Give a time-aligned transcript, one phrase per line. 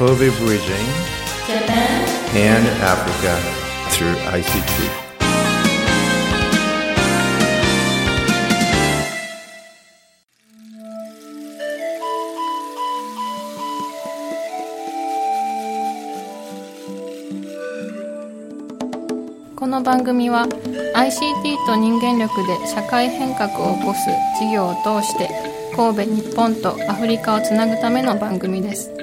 [0.00, 0.88] Kobe Bridging
[1.46, 3.36] Japan and Africa
[3.90, 5.10] through ICT.
[19.54, 20.46] この番組は
[20.94, 24.08] ICT と人間力で社会変革を起こす
[24.38, 25.28] 事業を通して
[25.76, 28.99] 神戸日本とアフリカをつなぐための番組です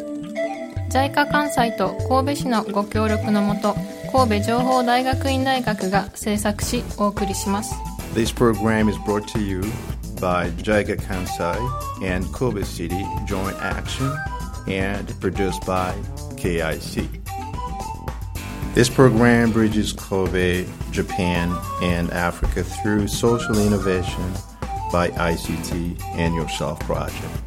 [0.90, 3.76] JICA 関西と神戸市のご協力のもと
[4.12, 7.76] 神戸情報大学院大学が制作しお送りします
[8.14, 9.62] This program is brought to you
[10.20, 11.58] by JICA Kansai
[12.04, 14.12] and Kobe City Joint Action
[14.68, 15.94] and produced by
[16.38, 17.08] KIC.
[18.74, 24.32] This program bridges Kobe, Japan, and Africa through social innovation
[24.92, 27.47] by ICT and Yourself Project.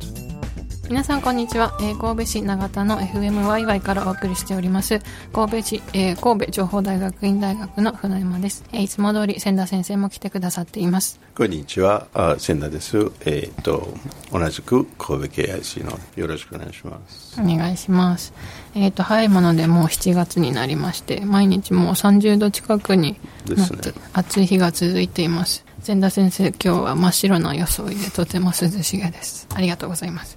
[0.91, 4.99] 皆さんこんにちは、えー神戸市長田の FMYY からお送りしております。
[5.33, 11.21] 神戸市、えー神戸情報大学院大学の船山です、えーいつも通り千田先生も来てくださっています。
[11.37, 13.13] こんにちは、あ千田です。
[13.25, 13.87] えっ、と、
[14.33, 17.41] 同じく神戸 KIC のよろしくお願いします。
[17.41, 18.33] お願いします。
[18.75, 23.95] えっ、と早いものでもう7月になりまして毎日もう30度近くになって、ね。
[24.13, 25.65] 暑い日が続いています。
[25.85, 29.47] 千田先生今日は真っ白な装いでとても涼しげです。
[29.55, 30.37] ありがとうございます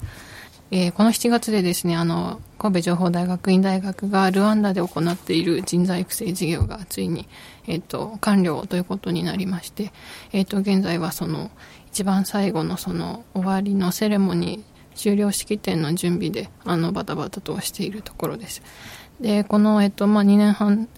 [0.75, 7.29] えーこの7月でですねあの神戸情報大学院大学がルワンダで行っている人材育成事業がついに、
[7.67, 9.93] えっと完了ということになりまして、
[10.31, 11.51] えっと現在はその
[11.91, 18.63] 一番最後のその終わりのセレモニー終了式典の準備であのバタバタとしているところです。
[19.21, 20.89] でこの、えっとまあ、2年半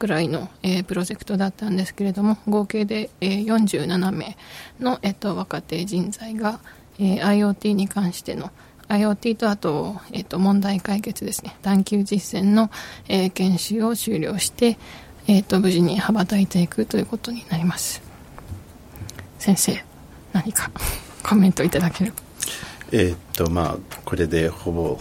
[0.00, 4.36] ぐらいの、えープロジェクトだったんですけれども合計で、えー47名
[4.80, 6.58] の、えっと若手人材が、
[6.98, 8.50] えー IoT に関しての
[8.90, 11.56] IoT とあと,、えっと問題解決ですね。
[11.62, 12.70] 探究実践の、
[13.08, 14.78] えー研修を終了して、
[15.28, 18.02] えっと無事に羽ばたいていくということになります。
[19.38, 19.84] 先生
[20.32, 20.72] 何か
[21.22, 22.12] コメントいただける
[22.90, 24.98] えっ、と、まあ、これでほぼ、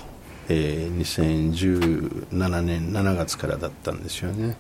[0.50, 4.56] えー2017年7月からだったんですよね。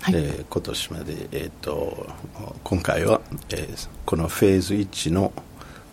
[0.00, 0.14] はい。
[0.16, 2.08] えー今年まで、えっ、と、
[2.64, 3.20] 今回は、
[3.50, 5.34] えーこのフェーズ1の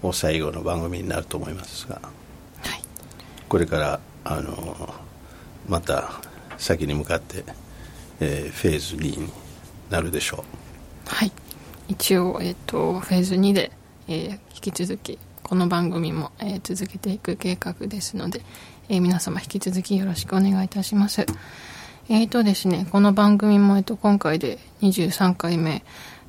[0.02, 2.27] お最後の番組になると思いますが、はい
[3.50, 4.94] これから、あの、
[5.68, 6.12] また
[6.58, 7.44] 先に向かって、
[8.20, 9.30] えーフェーズ2に
[9.90, 11.10] なるでしょう。
[11.10, 11.32] はい
[11.88, 13.72] 一応、えっとフェーズ2で、
[14.08, 18.42] えー引き続きこの番組も、えー続けていく計画ですので、
[18.90, 21.26] えー皆様引き続きよろしくお願いいたします
[22.10, 25.84] えーとですねこの番組も、えっと今回で23回目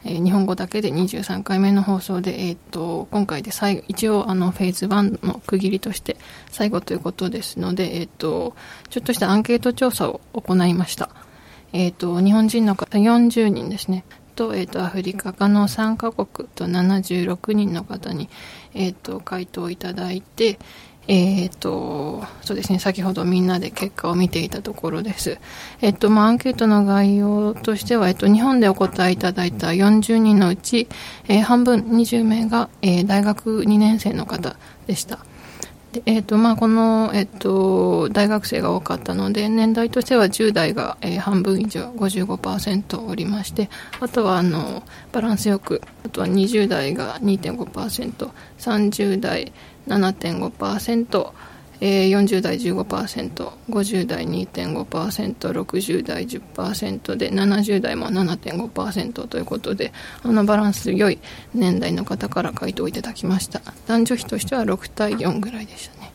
[0.04, 6.16] えー日本語だけで23回目の放送で、えー、と今回で最後一応あのフェーズ1の区切りとして
[6.50, 8.54] 最後ということですので、えー、と
[8.90, 11.10] ちょっとしたアンケート調査を行いました、
[11.72, 14.04] えー、と日本人の方40人ですね。
[14.38, 18.28] と,、えー、とアフリカ科の3カ国と76人の方に、
[18.72, 20.60] えー、と回答いただいて
[21.10, 25.38] えー、とそうですね先ほどみんなで結果を見ていたところです、
[25.80, 30.86] えっとまあ、アンケートの概要としては、えっと、日本でお答えいただいた40人のうち、
[31.28, 35.20] え半分20名が、え大学2年生の方でした。
[35.92, 44.82] でえっとまあ、この、えっと、大学生が多かったので年代としては10代が、えー半分以上55%おりましてあとはあの
[45.12, 49.52] バランスよくあとは20代が 2.5%30 代
[49.86, 51.32] 7.5%
[51.80, 61.18] えー40代 15%50 代 2.5%60 代10%で70代も7.5%ということであのバランス良い
[61.54, 63.60] 年代の方から回答いただきました。
[63.86, 66.12] 男女比としては6対4ぐらいでしたね。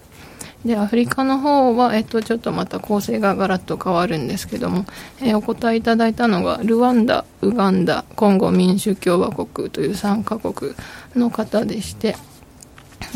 [0.66, 4.86] でアフリカの方は、えっと、ちょっとまた構成がガラッと変わるんですけども、
[5.22, 10.74] えーお答えいただいたのがルワンダ、ウガンダ、コンゴ民主共和国という3カ国
[11.16, 12.16] の方でして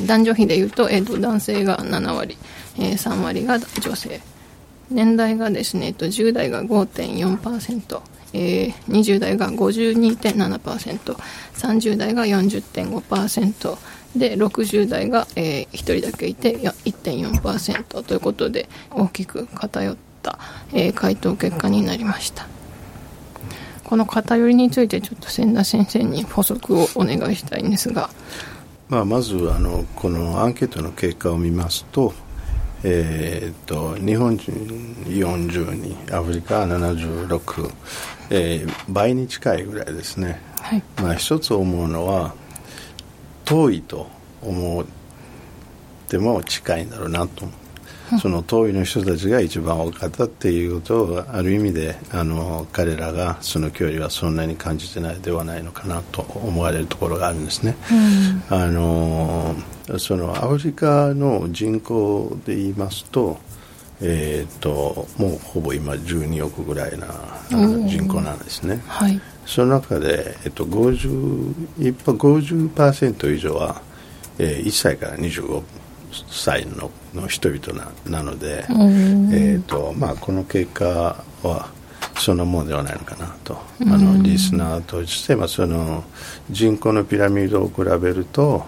[0.05, 2.37] 男女比でいうと,、えー、と男性が7割、
[2.77, 4.19] えー3割が女性。
[4.89, 8.01] 年代がですね、えっと、10代が5.4%、
[8.33, 13.77] えー、20代が 52.7%30 代が40.5%
[14.15, 20.39] で60代が、えー、1人だけいて1.4%ということで大きく偏った、
[20.73, 22.47] えー回答結果になりました。
[23.87, 28.09] この偏りについてちょっと千田先生に補足をお願いしたいんですが
[28.89, 32.13] まあ、まずあのこのアンケートの結果を見ますと,、
[32.83, 34.51] えー、と日本人
[35.05, 35.73] 40
[36.05, 37.71] 人アフリカ76、
[38.29, 40.83] えー倍に近いぐらいですね、はい。
[41.01, 42.33] まあ、一つ思うのは
[43.43, 44.07] 遠いと
[44.41, 44.85] 思っ
[46.07, 47.45] ても近いんだろうなと
[48.21, 57.75] その遠いの人たちが一番多かったっていうことをある意味であの彼らがその距離はそんなに感じてないではないのかなと思われるところがあるんですね。
[58.49, 59.55] うん、あの
[59.97, 63.39] そのアフリカの人口で言いますと,、
[64.01, 67.07] えーと、もうほぼ今12億ぐらいな
[67.49, 68.81] 人口なんですね。
[68.85, 73.81] はい、その中で、えっと、50%, 50以上は、
[74.39, 75.63] えー、1歳から25
[76.29, 76.91] 歳の
[77.21, 81.69] の人々ななので、えーとまあ、この結果は
[82.17, 86.03] そのものではないのかなと、あのリスナーとして、まあ、その
[86.49, 88.65] 人口のピラミッドを比べると,、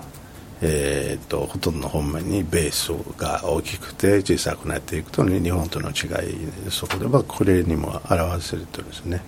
[0.61, 5.93] えーと、ほとんどの本面にベースが大きくて小さくなっていくと日本との違
[6.29, 9.21] いそこではこれにも表せるとですね、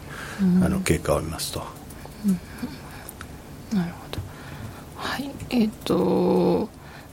[0.63, 1.59] あの結果を見ますと。
[3.73, 4.19] なるほど。
[4.97, 5.31] はい。
[5.49, 6.69] えっ、ー、と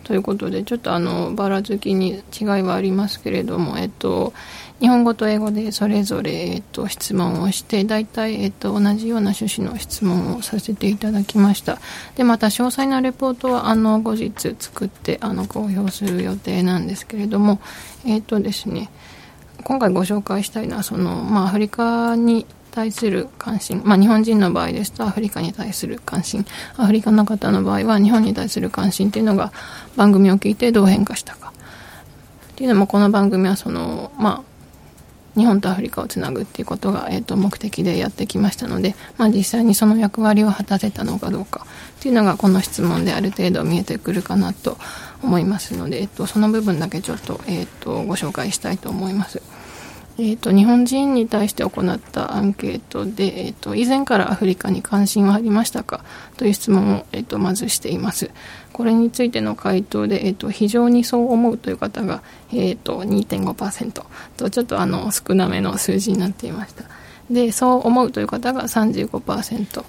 [0.08, 4.32] ということでちょっとあのばらつきに違いはありますけれども、えっと、
[4.80, 11.78] 日本語と英語でそれぞれ、えっと、質問をして大体、えっと、同じような趣旨の質問をさせていただきました。
[12.16, 17.60] でまた詳細なレポートはあの後日作ってあの公表する予定なんですけれども
[18.06, 18.88] えっとですね
[19.64, 26.44] 今回ご紹介したいのはその、まあ、アフリカに対する関心、まあ、日本人の場合ですとアフリカに対する関心
[26.76, 29.52] アフリカの方の場合は日本に対する関心っていうのが
[29.96, 31.52] 番組を聞いてどう変化したか
[32.52, 41.66] っていうのもこの番組はその、まあ、日本とアフリカをつなぐっていうことが、えー、と目的でやってきましたので、まあ、実際にその役割を果たせたのかどうか
[42.00, 44.76] っていうのがこの質問である程度見えてくるかなと
[45.22, 49.40] 思いますので、えー、とその部分だけちょっと,、えー、とご紹介したいと思います。
[50.20, 56.04] えーと、日本人に対して行ったアンケートで、えーと、以前からアフリカに関心はありましたか？
[56.36, 58.32] という質問を、えーと、まずしています。
[58.72, 64.04] これについての回答で、えー、と非常にそう思うという方が、えー、と2.5%
[64.36, 66.84] とちょっとあの少なめの数字になっていました。
[67.30, 69.84] でそう思うという方が35%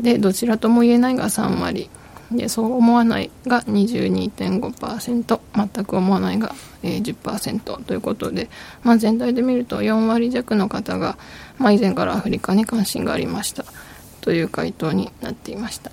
[0.00, 1.88] でどちらとも言えないが3割。
[2.30, 8.50] でそう思わないが22.5%全く思わないが、え、10%ということで、
[8.82, 11.16] まあ、全体で見ると4割弱の方が、
[11.58, 13.64] まあ、以前からアフリカに関心がありました。
[14.20, 15.90] という回答になっていました。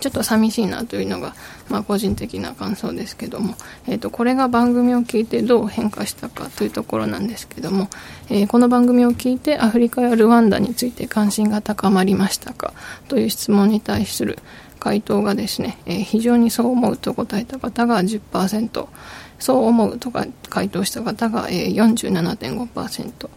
[0.00, 1.34] ちょっと寂しいなというのが、
[1.68, 3.54] まあ、個人的な感想ですけども、
[3.86, 7.88] えーと、これが番組を聞いてどう変化したかというところなんですけども、
[8.30, 12.72] えー、この番組を聞いてアフリカやルワンダについて関心が高まりましたか？
[13.08, 14.38] という質問に対する
[14.78, 18.86] 回答がですね、えー、非常にそう思うと答えた方が10%
[19.38, 23.28] そう思うとか回答した方が、えー、47.5%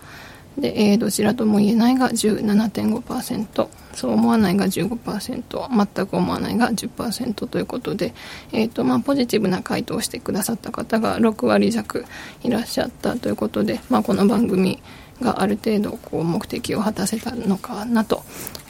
[0.57, 8.13] で、えー、どちらとも言えないが17.5%そう思わないが15%全く思わないが10%ということで、
[8.51, 12.05] えーとまあ、ポジティブな回答をしてくださった方が6割弱
[12.44, 14.81] いらっしゃったということで、まあ、この番組
[15.21, 18.23] がある程度こう目的を果たせたのかなと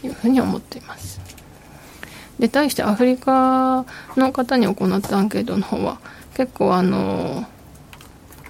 [0.04, 1.31] いうふうに思っています。
[2.42, 3.86] で対してアフリカ
[4.18, 6.00] の方に行ったアンケートの方は
[6.34, 7.46] 結構あの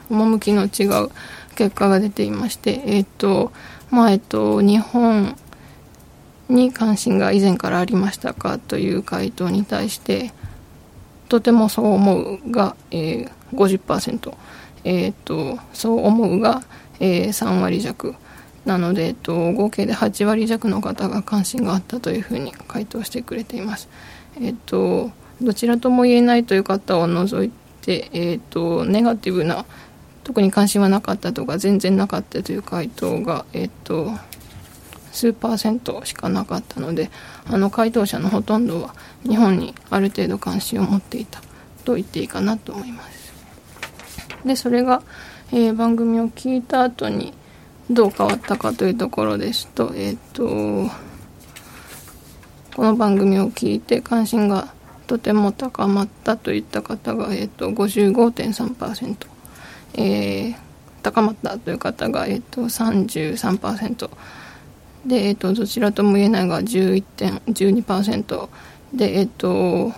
[0.09, 1.09] 趣の違う
[1.55, 3.51] 結果が出ていまして、えっ、ー、と、
[3.89, 5.35] まあ、えっ、と、日本
[6.49, 10.33] に関心が以前からありましたかという回答に対して、
[11.29, 14.33] とてもそう思うが、えー、50%、
[14.83, 16.63] えっ、ー、と、そう思うが、
[16.99, 18.15] えー、3割弱。
[18.65, 23.89] なので、えっと、合計で8割弱の方が関心があったというふうに回答してくれています。
[24.39, 27.51] えっと、どちらとも言えないという方を除い
[27.81, 29.65] て、えっと、ネガティブな
[30.23, 34.11] 特に関心はなかったとか全然なかったという回答が、えっと、
[35.11, 37.09] 数パーセントしかなかったので
[37.45, 38.95] あの回答者のほとんどは
[39.27, 41.41] 日本にある程度関心を持っていた
[41.83, 43.33] と言っていいかなと思います
[44.45, 45.03] でそれが、
[45.51, 47.33] えー、番組を聞いた後に
[47.91, 50.45] どう変わったかというところですとえっ、と
[52.75, 54.73] この番組を聞いて関心が
[55.07, 59.31] とても高まったといった方が、えっ、と55.3%
[59.93, 60.55] えー、
[61.01, 64.09] 高まったという方が、えーと、33%
[65.05, 68.49] で、えーと、どちらとも言えないが11.12%
[68.93, 69.93] で、えーと、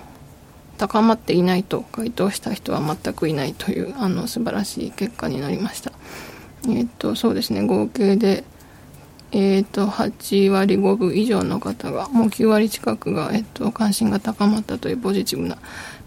[0.77, 5.91] 高まっていないと回答した人は全くいないというあの素晴らしい結果になりました。
[6.65, 8.43] えー、とそうですね合計で、
[9.31, 15.57] えー、と8割5分以上の方がもう9割近くが、えっ、と関心が高まったというポジティブな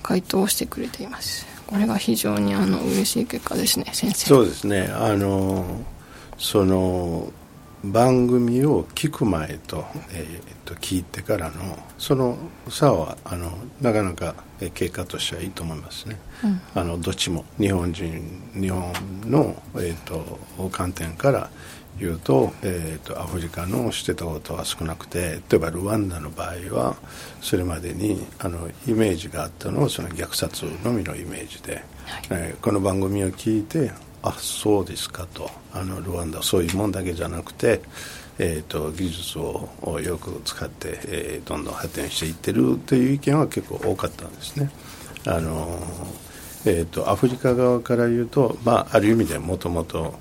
[0.03, 1.47] 回答をしてくれています。
[1.67, 5.65] これが非常にあの嬉しい結果ですね先生そうですねあの
[6.39, 7.33] その
[7.93, 12.37] 番組を聞く前と,、えー、と聞いてからのその
[12.69, 14.35] 差はあのなかなか
[14.75, 18.93] 結果としてはいいと思いますね、うん、あのどっちも日本人日本
[19.27, 21.51] の、えーと、観点から
[21.99, 26.97] 言うと,、えーと、アフリカのしてたことは少なくて例えばルワンダの場合は
[27.41, 31.83] それまでにあのイメージがあったのはその虐殺のみのイメージで、はい、
[32.31, 33.93] えー、この番組を聞いて
[34.29, 35.51] あそうですかと。
[35.73, 37.81] あのルワンダそういうもんだけじゃなくて、
[38.39, 44.71] えーと、技術をよく使って、えー、どんどん発展していってるという意見は結構多かったんですね。
[45.27, 45.79] あの
[46.65, 50.15] えーと、アフリカ側から言うと、まあ、ある意味でもともと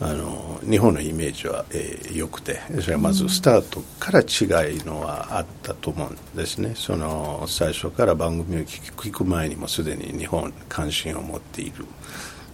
[0.00, 6.72] あの日本のイメージは、えー、良くてそれはまずスタートから違いのはあったと思うんですね。
[6.76, 11.84] その最初から番組を聞く前にもすでに日本関心を持っている。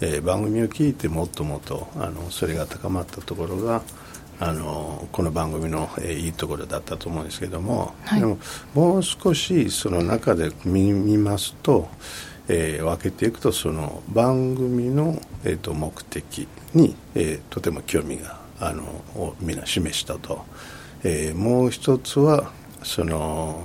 [0.00, 3.82] えー、番組を聞いてもっともっとあのそれが高まったところが
[4.40, 8.38] あのこの番組の、えー、いいところだったと思うんですけども、はい、でも
[8.74, 11.88] もう少しその中で見見ますと、
[12.48, 18.82] えー、分けていくとその番組の、えーと、目的に、えー、とても興味があの
[19.14, 20.44] をみんな示したと、
[21.04, 22.50] えー、もう一つは
[22.82, 23.64] その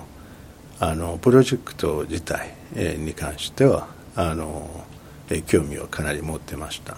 [0.79, 4.85] あのプロジェクト自体、えー、に関してはあの
[5.29, 6.97] え興味をかなり持ってました、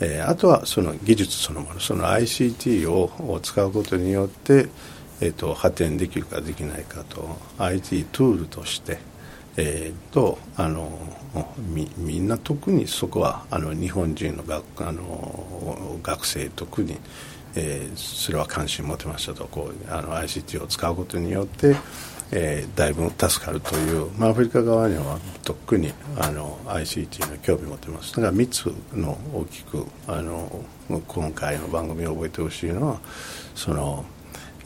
[0.00, 4.68] えあとはその技術そのものその ICT を使うことによって、
[5.20, 8.98] えーと、発展できるかできないかと IT ツールとして、
[9.56, 10.98] えーと、あの
[11.58, 16.98] みみんな特にそこはあの日本人の学あの学生特に、
[17.54, 21.76] えー、それは関心を持てましたとこうあの ICT を使うことによって
[22.34, 28.16] えー、だいぶ助かるという、まあ、アフリカ側には特にあの ICT の興味を持っています。
[28.16, 30.64] だから3つの大きくあの
[31.06, 33.00] 今回の番組を覚えてほしいのは
[33.54, 34.06] その、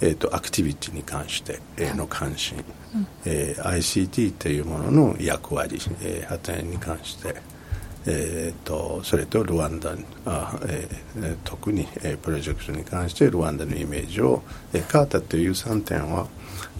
[0.00, 1.58] えーと、アクティビティに関して
[1.94, 7.34] の関心、うん、えー、ICT というものの役割、えー、発展に関して
[8.06, 9.92] えーと、それとルワンダ
[10.24, 16.28] あ、えー、特に、えー、プロジェクトに関してルワンダのイメージを、えー、変わったという3点は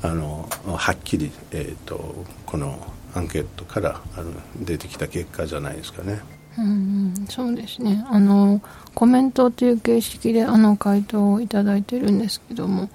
[0.02, 2.14] あのはっきり、えーと、
[2.44, 2.78] この
[3.14, 6.20] アンケートからあの出てきた結果じゃないですかね。
[6.58, 8.62] うん、そうですねあの
[8.94, 12.88] コメントという形式であの回答をいただいてるんですけども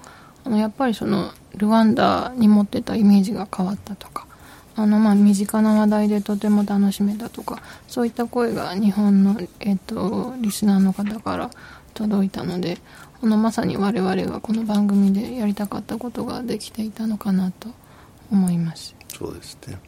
[0.44, 4.26] あのやっぱりそのルワンダに持ってたイメージが変わったとか
[4.74, 11.50] あのまあ身近な話題でとても楽しめたとかそういった声が日本の、えーとリスナーの方から
[11.94, 12.78] 届いたので
[13.20, 17.68] このまさに我々がこの番組でやりたかったことができていたのかなと
[18.32, 18.96] 思います。
[19.08, 19.78] そうですね、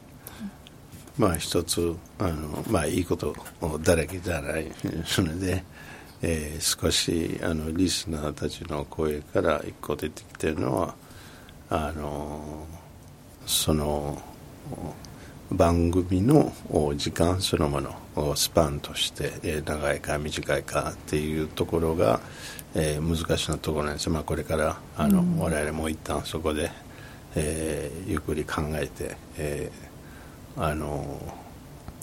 [1.17, 3.35] まあ一つあの、まあ、いいこと
[3.83, 4.71] だらけじゃない。
[5.17, 5.63] ので、
[6.21, 10.95] えー、少しあのリスナーたちの声から一個出てきてるのは
[11.69, 12.65] あの
[13.45, 14.21] その
[15.51, 16.51] 番組の
[16.95, 22.19] 時間そのものスパンとして長いか短いかっていうところが、
[22.73, 26.71] えー、難しなところなんですまあ、これからあの、うん、我々も一旦そこで、
[27.35, 31.21] えー、ゆっくり考えて、えー、あの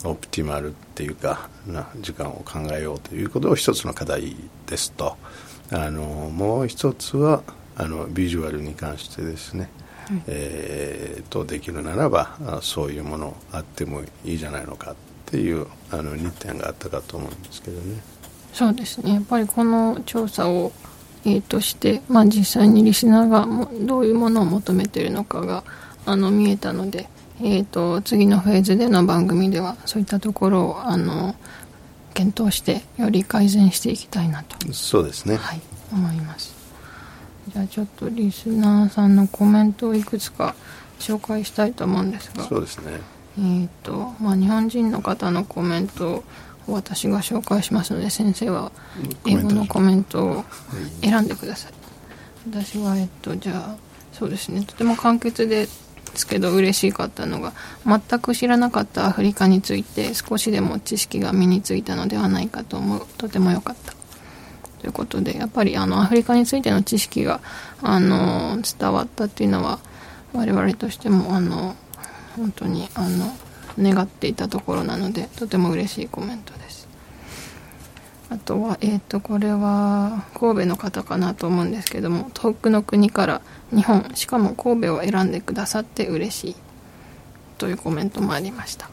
[0.05, 4.35] オプティマルっていうかな時間を考えようということを一つの課題
[4.67, 5.17] ですと。
[5.71, 7.41] あのもう一つは
[7.75, 9.69] あのビジュアルに関してですね
[10.27, 18.01] えー、とできるならばそういうものあってもいいじゃないのかっていうあの2点があったかと思うんですけどね。
[18.53, 20.71] そうですねやっぱりこの調査を、
[21.25, 25.63] えー、として、まあ、実際にリスナーがもどういうものを求めているのかが
[26.05, 27.09] あの見えたので、
[27.41, 31.35] えー、と次のフェーズでの番組ではそういったところをあの
[32.13, 36.52] 検討してより改善していきたいなとそうですね、はい、思います。
[37.49, 40.55] じゃあちょっとリスナーさんのコメントをいくつか
[40.99, 42.43] 紹介したいと思うんですが。
[42.43, 43.01] そうですね。
[43.37, 46.23] えーとまあ、日本人の方のコメント
[46.67, 48.71] を私が紹介しますので先生は
[49.25, 50.45] 英語のコメントを
[51.01, 51.73] 選んでください。
[52.49, 53.75] 私はえっとじゃあ
[54.11, 54.63] そうですね。
[54.63, 55.67] とても簡潔で
[56.13, 57.53] すけど嬉しかったのが
[57.85, 63.07] 全く知らなかったアフリカについて少しでも知識が身についたのではないかと思う。
[63.17, 63.93] とても良かった
[64.83, 67.39] ということでやっぱりあのアフリカについての知識が
[67.81, 69.79] あの伝わったっていうのは
[70.33, 71.77] 我々としてもあの
[72.35, 73.33] 本当にあの
[73.79, 76.89] 願っていたところなのでとても嬉しいコメントです。
[78.29, 83.41] あとはえっ、ー、とこれは神戸の方かなと思うんですけども遠くの国から
[83.73, 86.55] 日本しかも神戸を選んでくださって嬉しい
[87.57, 88.89] というコメントもありました。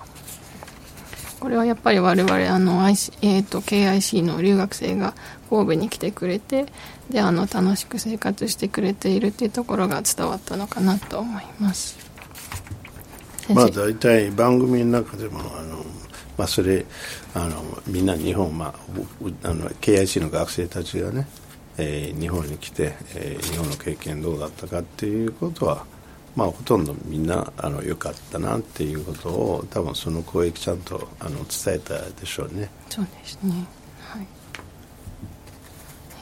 [1.40, 5.14] これはやっぱり我々あの、IC えーと、KIC の留学生が
[5.50, 6.66] 神戸に来てくれて
[7.10, 11.98] であの楽しく生活してくれているっていうところが伝わったのかなと思います。
[13.52, 15.84] まあ大体番組の中でもあの、
[16.38, 16.86] まあ、それ
[17.34, 21.26] あのみんな日本、まあ、あの KIC の学生たちがね、
[21.76, 25.84] えー、日本に来て、えー、日本の経験どうだったかっていうことは
[26.36, 32.70] まあ、ほとんどみんなあの良かったなっていうことを多分その声ちゃんとあの伝えたでしょうね。
[32.88, 33.52] そうですね、
[34.00, 34.26] はい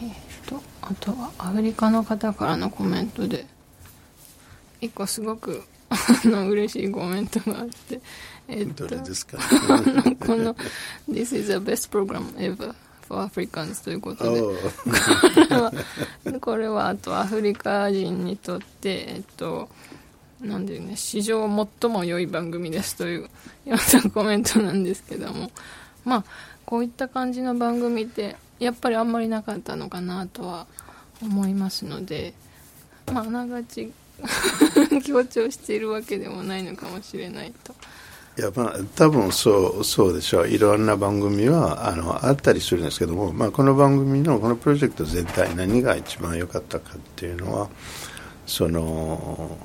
[0.02, 3.46] えーと、あとはアフリカの方からのコメントで
[4.80, 8.00] 一個すごく あの嬉しいコメントがあって、
[8.46, 9.38] えー、どれですか
[10.20, 10.54] この
[11.08, 12.74] 「This is the best program ever」
[13.08, 14.42] for Africans ということで、
[16.40, 19.70] これはあとアフリカ人にとって、えっと、
[20.42, 21.48] なんでね、史上
[21.80, 23.28] 最も良い番組ですというよ
[23.66, 25.50] うなコメントなんですけども、
[26.04, 26.24] まあ、
[26.66, 30.66] こういった感じの番組って、やっぱりあんまりなかったのかなとは
[31.22, 32.32] 思いますので、
[33.12, 33.92] まあ、あながち
[35.04, 37.74] 強調しているわけでもないのかもしれないと。
[38.36, 47.68] いやまあ多分そうそうでしょういろんな番組はあのあったりするんですけども、まあ、この番組のこのプロジェクト全体何が一番良かったかっていうのは
[48.46, 49.58] その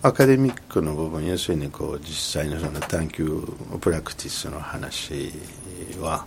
[0.00, 3.42] アカデミックの部分要するにこう実際のその探求
[3.80, 5.32] プラクティスの話
[6.00, 6.26] は、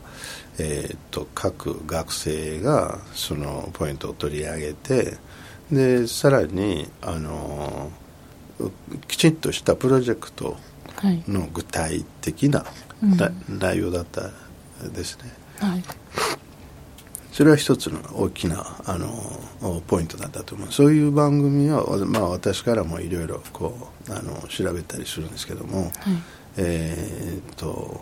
[0.60, 5.18] えーと、各学生がそのポイントを取り上げて
[5.72, 7.92] でさらにあの
[9.08, 10.58] きちんとしたプロジェクト
[11.28, 12.66] の具体的な、は
[13.50, 14.30] い、内容だった
[14.90, 15.32] ですね。
[15.60, 15.84] はい。
[17.32, 20.72] それは一つの大きなあのポイントだったと思う。
[20.74, 25.92] そういう番組は、まあ、私からもいろいろこうあの調べたりするんですけども、はい、
[26.58, 28.02] えー、と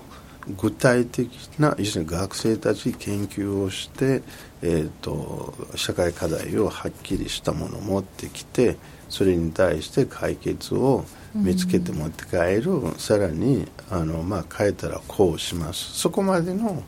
[0.58, 4.22] 具体的な要するに学生たち研究をして、
[4.62, 8.78] えーと、社会課題をはっきりしたものを持ってきて
[9.10, 16.00] それに対して解決を見つけて持って帰る、うん、さらにあの、まあ、変えたらこうします。
[16.00, 16.84] そこまでの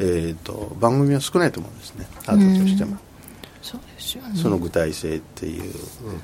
[0.00, 2.06] えーと、番組は少ないと思うんですね。
[2.26, 2.96] アートとしても、
[3.60, 5.74] そうですよね、その具体性っていう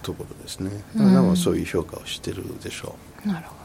[0.03, 0.71] ところですね。
[0.97, 3.29] だからそういう評価をしてるでしょう。
[3.29, 3.56] なるほど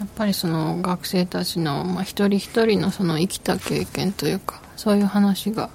[0.00, 5.70] やっぱりその学生たちの、まあ、一人一人のその生きた経験というかそういう話が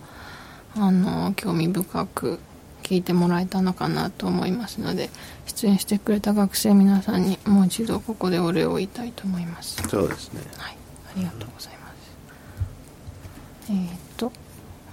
[0.76, 2.40] あの興味深く
[2.84, 5.10] 聞いてもらえたのかなと思いますので
[5.46, 9.82] 出演してくれた学生皆さんにもう一度ここでお礼を言いたいと思います。
[9.88, 10.42] そうですね。
[10.58, 10.78] はい。
[11.08, 11.94] ありがとうございます。
[13.70, 14.32] えー、っと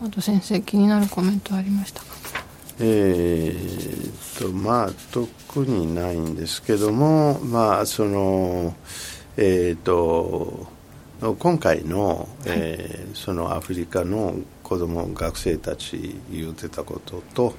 [0.03, 2.07] あと先生気になるコメントありましたか？
[2.81, 8.75] えー、っとまあ特にないんですけどもまあその
[9.37, 10.66] えー、っと
[11.38, 17.55] 今回の、えー、そのアフリカの子ども学生たち言ってたことと,、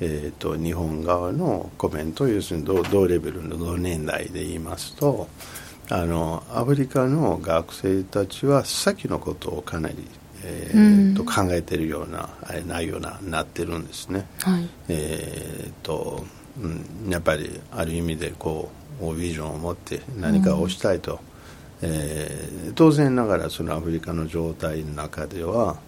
[0.00, 5.28] えーと、日本側のコメント要するに同同レベルの同年代で言いますと
[5.90, 9.96] あのアフリカの学生たちは先のことをかなり
[10.44, 12.30] えーと考えているような
[12.66, 14.24] 内容ななってるんですね。
[14.40, 16.24] はい、えーと
[16.60, 16.66] う
[17.08, 18.77] ん、やっぱりある意味でこう
[19.14, 21.20] ビジョンを持って何かをしたいと、
[21.82, 25.78] うん、えー、当然ながらそのアフリカの状態の中では、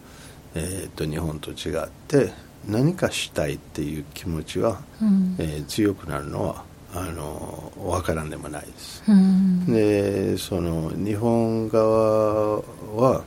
[0.55, 2.33] えーと、日本と違って
[2.67, 9.03] 何かしたいっていう気持ちは、うん、えー、強くなるのはあの分からんでもないです。
[9.07, 12.63] うん、でその日本側
[12.97, 13.25] は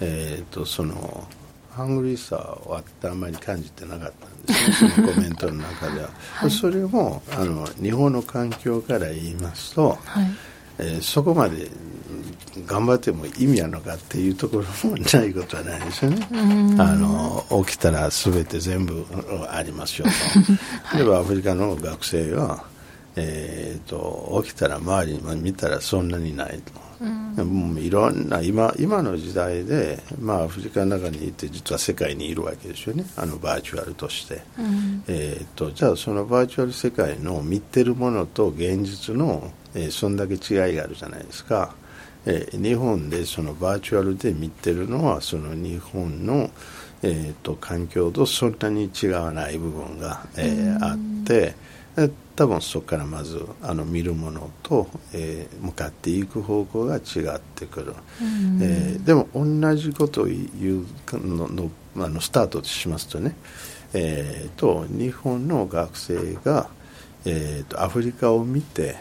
[0.00, 1.28] えーと、その
[1.80, 10.30] ハングリーさはあんまり感じてなかったんですね そのコメントの中では、はい、それもあの日本の環境から言いますと、はい、
[10.78, 11.70] えー、そこまで
[12.66, 16.26] 頑張っても意味あるのかっていうところもないことはないですよね。
[16.78, 19.06] あの起きたら全て全部
[19.50, 20.10] ありますよと。
[20.84, 22.64] はい、例えばアフリカの学生は、
[23.16, 26.89] えーと、起きたら周りに見たらそんなにないと。
[27.00, 33.06] うん、いろんな今今の時代で、まあ、アフリカの中にいて実は世界にいるわけですよね。
[33.16, 41.74] あのバーチャルとして、うん、えーと、じゃあそのバーチャル世界の見てるものと現実の、えー、そんだけ違いがあるじゃないですか、
[42.26, 46.50] えー、日本でそのバーチャルで見てるのはその日本の、
[47.02, 51.54] えーと、環境とそんなに違わない部分が、えー、あって、
[52.36, 56.98] 多分そこからまずあの見るものと、えー、向かっていく方向が違
[57.36, 57.94] ってくる、
[58.62, 60.40] えー、でも同じことを言
[60.80, 63.34] うののあのスタートしますとね、
[63.92, 66.70] えーと、日本の学生が、
[67.24, 68.96] えーと、アフリカを見て、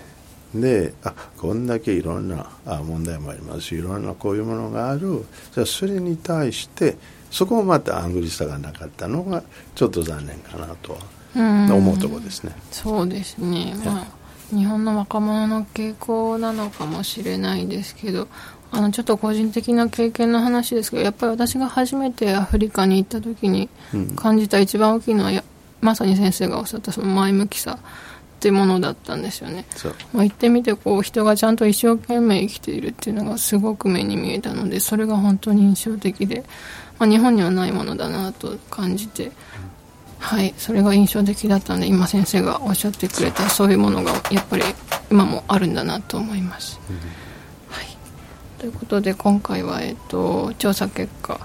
[0.53, 5.23] であこんだけいろんなあ問題もありますしいろんなこういうものがある。
[5.53, 6.97] じゃそれに対して
[7.29, 9.43] そこもまたアングリさがなかったのが
[9.75, 10.99] ちょっと残念かなとは
[11.35, 12.53] 思うところですね。
[12.71, 18.27] そうですね、まあ、日本の若者の傾向なのかもしれないですけど
[18.71, 23.69] あのちょっと個人的な経験の話ですけどやっぱり私が初めてアフリカに行った時に
[24.15, 25.43] 感じた一番大きいのは、
[25.81, 29.65] まさに先生がおっしゃったその前向きさってものだったんですよね、
[30.13, 36.43] まあ、行ってみてこう人がちゃんと一生懸命生きているっていうのがすごく目に見えたのでそれが本当に印象的で、
[36.99, 39.31] まあ、日本にはないものだなと感じて、
[40.19, 40.53] はい。
[40.57, 44.63] それが印象的だったので今先生がおっしゃってくれたそういうものがやっぱり
[45.09, 47.97] 今もあるんだなと思います、うん、はい、
[48.59, 51.39] ということで今回は、えーと、調査結果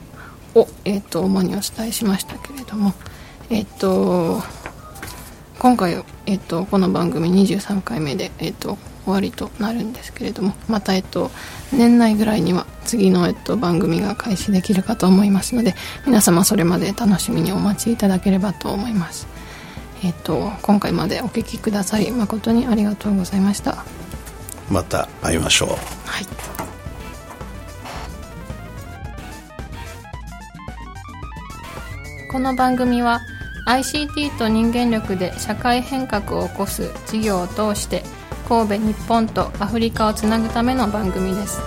[0.55, 2.93] を、えーと、主にお伝えしましたけれども
[3.51, 4.43] えっ、ー、と
[5.59, 11.31] 今回、えっと、この番組23回目で、えっと、終わりとなるんですけれどもまた、えっと、
[11.73, 15.75] 年内ぐらいには次の、えっと、番組が開始できるかと思いますので
[16.07, 19.27] 皆様それまで楽しみにお待ちいただければと思います、
[20.03, 23.85] えっと、今回までお聴きくださり誠にありがとうございました。
[24.71, 25.69] また会いましょう。
[25.69, 25.75] は
[26.21, 26.27] い。
[32.31, 33.21] この番組は
[33.67, 38.03] ICT と人間力で社会変革を起こす事業を通して
[38.48, 41.60] 神戸日本とアフリカをつなぐための番組です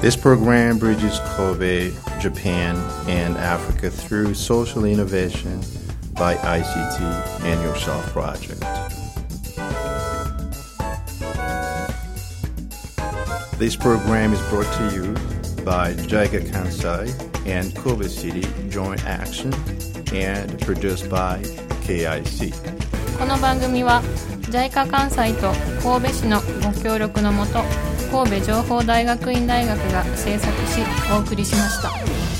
[0.00, 2.76] This program bridges Kobe, Japan,
[3.06, 5.60] and Africa through social innovation
[6.14, 7.00] by ICT
[7.44, 8.60] and Yourself Project.
[13.58, 15.12] This program is brought to you
[15.66, 17.12] by JICA Kansai
[17.46, 19.52] and Kobe City Joint Action
[20.14, 21.42] and produced by
[21.84, 22.52] KIC
[23.18, 24.02] この番組は
[24.49, 27.59] JICA 関西と神戸市のご協力のもと
[28.11, 30.81] 神戸情報大学院大学が制作し
[31.11, 32.34] お送りしました。